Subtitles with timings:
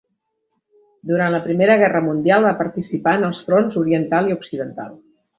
[1.09, 4.97] Durant la Primera Guerra Mundial va participar en els fronts Oriental i Occidental.